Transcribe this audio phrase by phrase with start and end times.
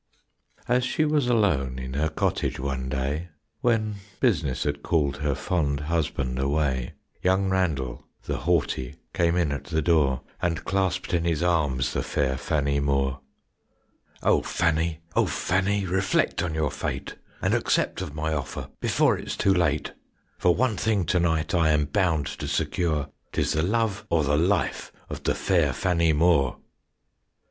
[0.67, 5.81] As she was alone In her cottage one day, When business had called Her fond
[5.81, 11.43] husband away, Young Randell, the haughty, Came in at the door And clasped in his
[11.43, 13.19] arms The fair Fannie Moore.
[14.23, 19.37] "O Fannie, O Fannie, Reflect on your fate And accept of my offer Before it's
[19.37, 19.93] too late;
[20.39, 24.35] For one thing to night I am bound to secure, 'Tis the love or the
[24.35, 26.57] life Of the fair Fannie Moore."